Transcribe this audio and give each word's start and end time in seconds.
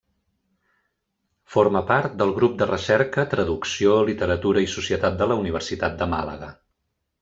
Forma 1.55 1.83
part 1.91 2.17
del 2.23 2.33
grup 2.39 2.57
de 2.63 2.69
recerca 2.71 3.27
Traducció, 3.37 3.97
literatura 4.11 4.67
i 4.69 4.75
societat 4.81 5.23
de 5.25 5.33
la 5.33 5.43
Universitat 5.47 6.03
de 6.05 6.13
Màlaga. 6.17 6.55